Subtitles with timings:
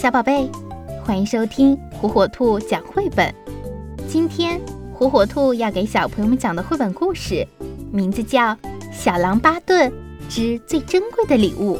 [0.00, 0.50] 小宝贝，
[1.04, 3.34] 欢迎收听火火兔讲绘本。
[4.08, 4.58] 今天
[4.94, 7.46] 火火兔要给小朋友们讲的绘本故事，
[7.92, 8.40] 名字叫
[8.90, 9.92] 《小狼巴顿
[10.26, 11.76] 之最珍贵的礼物》，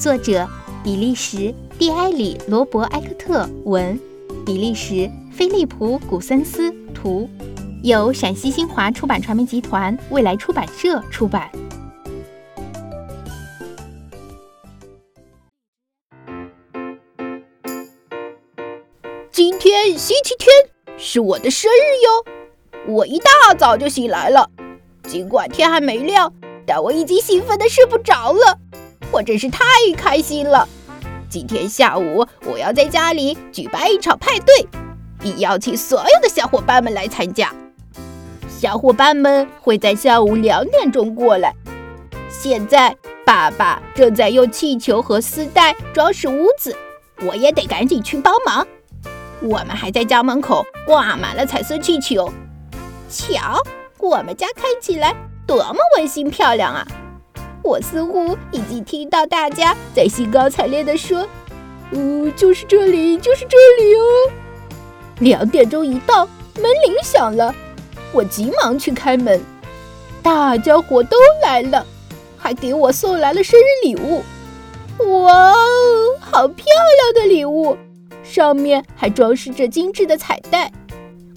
[0.00, 0.48] 作者
[0.82, 3.96] 比利时蒂埃里·罗伯埃克特文，
[4.44, 7.30] 比利时菲利普·古森斯图，
[7.84, 11.48] 由陕西新华出版传媒集团未来出版社出版。
[19.98, 20.48] 星期天
[20.96, 22.94] 是我的生日哟！
[22.94, 24.48] 我一大早就醒来了，
[25.08, 26.32] 尽管天还没亮，
[26.64, 28.56] 但我已经兴奋的睡不着了。
[29.10, 29.64] 我真是太
[29.96, 30.68] 开心了！
[31.28, 34.68] 今天下午我要在家里举办一场派对，
[35.18, 37.52] 并邀请所有的小伙伴们来参加。
[38.48, 41.52] 小伙伴们会在下午两点钟过来。
[42.30, 42.96] 现在
[43.26, 46.76] 爸爸正在用气球和丝带装饰屋子，
[47.26, 48.64] 我也得赶紧去帮忙。
[49.40, 52.30] 我们还在家门口挂满了彩色气球，
[53.08, 53.62] 瞧，
[53.98, 55.14] 我们家看起来
[55.46, 56.86] 多么温馨漂亮啊！
[57.62, 61.20] 我似乎已经听到大家在兴高采烈地说
[61.92, 64.00] ：“哦，就是这里，就是这里哦！”
[65.20, 66.24] 两点钟一到，
[66.56, 67.54] 门铃响了，
[68.12, 69.40] 我急忙去开门，
[70.22, 71.86] 大家伙都来了，
[72.36, 74.24] 还给我送来了生日礼物。
[74.98, 75.56] 哇哦，
[76.20, 77.76] 好漂亮的礼物！
[78.28, 80.70] 上面还装饰着精致的彩带，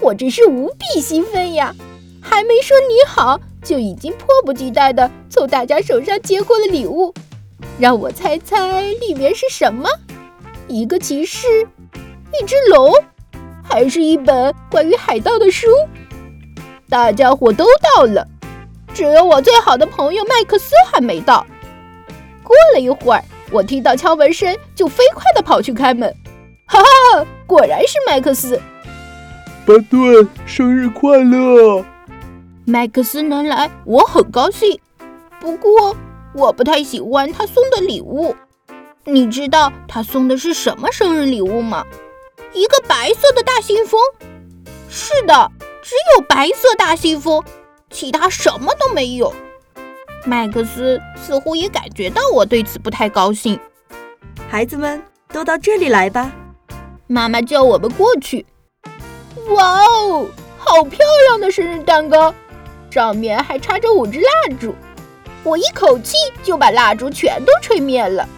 [0.00, 1.74] 我真是无比兴奋呀！
[2.22, 7.12] 还没说你好，就已经迫不及待地从大家手上接过了礼物。
[7.78, 9.86] 让我猜猜里面是什么？
[10.66, 11.46] 一个骑士，
[12.40, 12.92] 一只龙，
[13.62, 15.68] 还是一本关于海盗的书？
[16.88, 17.66] 大家伙都
[17.96, 18.26] 到了，
[18.94, 21.46] 只有我最好的朋友麦克斯还没到。
[22.42, 26.14] 过了一会儿，我听到敲门声，就飞快地跑去开门。
[26.68, 28.60] 哈哈，果然是麦克斯！
[29.66, 31.84] 巴顿，生日快乐！
[32.66, 34.78] 麦克斯能来，我很高兴。
[35.40, 35.96] 不过，
[36.34, 38.36] 我不太喜欢他送的礼物。
[39.04, 41.84] 你知道他送的是什么生日礼物吗？
[42.52, 43.98] 一个白色的大信封。
[44.90, 45.50] 是的，
[45.82, 47.42] 只有白色大信封，
[47.88, 49.34] 其他什么都没有。
[50.26, 53.58] 麦克斯似乎也感觉到我对此不太高兴。
[54.50, 56.30] 孩子们，都到这里来吧。
[57.10, 58.44] 妈妈叫我们过去。
[59.48, 60.26] 哇哦，
[60.58, 62.34] 好漂亮的生日蛋糕，
[62.90, 64.74] 上面还插着五支蜡烛。
[65.42, 68.28] 我一口气就把蜡烛全都吹灭了。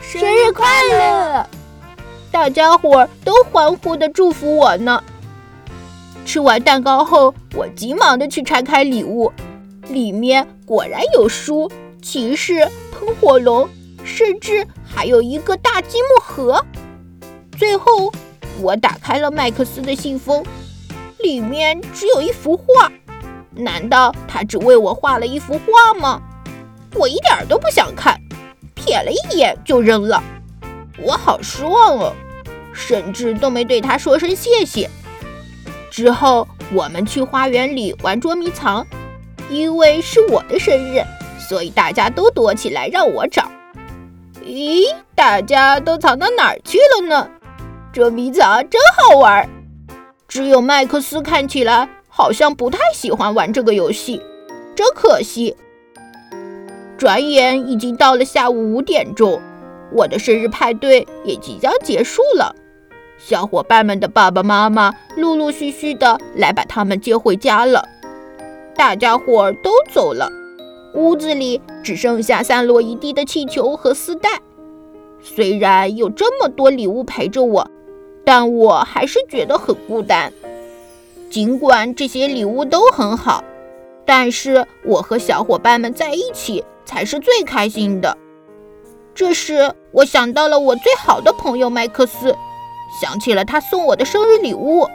[0.00, 1.46] 生日快乐！
[2.32, 5.04] 大家伙儿都欢呼的祝福我呢。
[6.24, 9.30] 吃完蛋糕后，我急忙的去拆开礼物，
[9.88, 11.70] 里面果然有书、
[12.00, 13.68] 骑士、喷火龙，
[14.02, 16.64] 甚至还有一个大积木盒。
[17.58, 18.12] 最后，
[18.60, 20.44] 我打开了麦克斯的信封，
[21.18, 22.88] 里面只有一幅画。
[23.52, 26.22] 难道他只为我画了一幅画吗？
[26.94, 28.16] 我一点都不想看，
[28.76, 30.22] 瞥了一眼就扔了。
[31.02, 32.12] 我好失望哦，
[32.72, 34.88] 甚至都没对他说声谢谢。
[35.90, 38.86] 之后，我们去花园里玩捉迷藏，
[39.50, 41.02] 因为是我的生日，
[41.40, 43.50] 所以大家都躲起来让我找。
[44.44, 47.28] 咦，大家都藏到哪儿去了呢？
[47.98, 49.50] 捉迷藏真好玩，
[50.28, 54.22] 只有麦克斯看起来好像不太喜欢玩这个游戏，
[54.76, 55.56] 真可惜。
[56.96, 59.42] 转眼已经到了下午五点钟，
[59.92, 62.54] 我的生日派对也即将结束了。
[63.18, 67.84] 小伙伴们的爸爸妈妈陆陆续续的来把他们接回家了，
[68.76, 70.30] 大家伙儿都走了，
[70.94, 74.38] 屋子里只剩下散落一地的气球和丝带。
[75.20, 77.68] 虽然有这么多礼物陪着我。
[78.28, 80.30] 但我还是觉得很孤单。
[81.30, 83.42] 尽管这些礼物都很好，
[84.04, 88.18] 但是我和小伙伴们在一起才是最开心的。
[89.14, 92.36] 这时，我想到了我最好的朋友麦克斯，
[93.00, 94.86] 想起了他送我的生日礼物。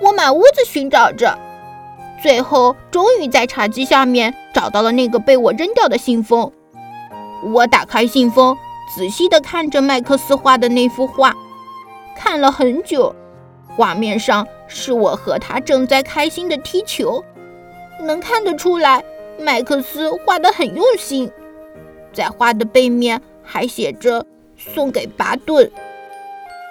[0.00, 1.38] 我满屋子寻找着，
[2.22, 6.50] 最后终于在茶几下面找到了那个被我扔掉的信封。
[7.52, 8.56] 我打开信封，
[8.96, 11.36] 仔细地看着麦克斯画的那幅画。
[12.16, 13.14] 看了很久，
[13.76, 17.24] 画面上是我和他正在开心的踢球，
[18.00, 19.04] 能看得出来，
[19.38, 21.30] 麦克斯画得很用心。
[22.12, 24.24] 在画的背面还写着
[24.56, 25.70] “送给巴顿”。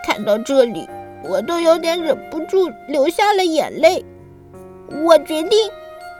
[0.05, 0.87] 看到这里，
[1.23, 4.03] 我都有点忍不住流下了眼泪。
[5.03, 5.69] 我决定，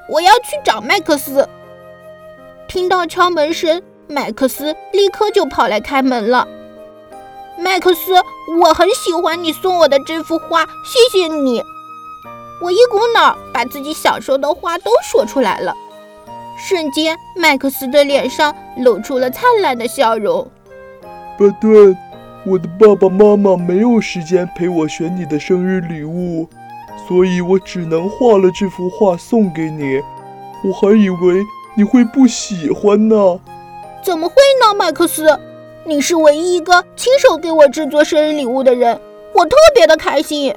[0.09, 1.47] 我要去找麦克斯。
[2.67, 6.47] 听到敲门声，麦克斯立刻就跑来开门了。
[7.57, 8.13] 麦克斯，
[8.59, 11.63] 我很喜欢你送我的这幅画，谢谢你。
[12.61, 15.75] 我一股脑把自己想说的话都说出来了，
[16.57, 20.47] 瞬间，麦克斯的脸上露出了灿烂的笑容。
[21.37, 21.95] 巴顿，
[22.45, 26.47] 我的爸爸妈妈没有时间陪我选你的生日礼物，
[27.07, 30.01] 所以我只能画了这幅画送给你。
[30.63, 31.43] 我还以为
[31.75, 33.39] 你会不喜欢呢。
[34.01, 35.39] 怎么会呢，麦克斯？
[35.85, 38.97] 你是唯一一个亲手给我制作生日礼物的人，
[39.33, 40.55] 我特别的开心。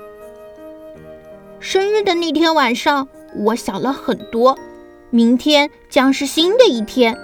[1.58, 4.56] 生日的那天晚上，我想了很多。
[5.10, 7.16] 明天将是新的一天，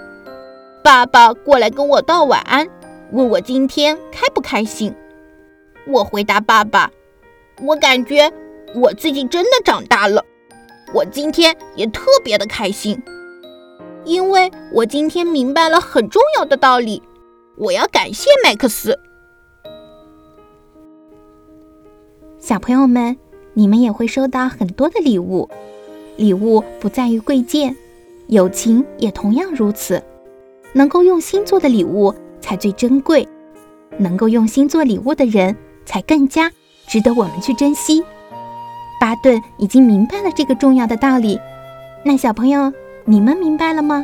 [0.83, 2.67] 爸爸过来跟我道晚安，
[3.11, 4.93] 问我今天开不开心。
[5.87, 6.91] 我回答爸爸
[7.63, 8.29] ：“我感觉
[8.75, 10.25] 我自己真的长大了。
[10.93, 13.01] 我今天也特别的开心，
[14.03, 17.01] 因为我今天明白了很重要的道理。
[17.57, 18.97] 我要感谢麦克斯。”
[22.39, 23.17] 小朋友们。
[23.55, 25.47] 你们也会收到很多的礼物，
[26.17, 27.75] 礼物不在于贵贱，
[28.29, 30.01] 友情也同样如此。
[30.73, 32.11] 能够用心做的礼物
[32.41, 33.27] 才最珍贵，
[33.99, 35.55] 能够用心做礼物的人
[35.85, 36.51] 才更加
[36.87, 38.03] 值得我们去珍惜。
[38.99, 41.39] 巴顿已经明白了这个重要的道理，
[42.03, 42.73] 那小朋友，
[43.05, 44.03] 你们明白了吗？